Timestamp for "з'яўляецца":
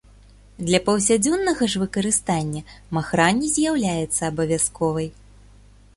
3.57-4.21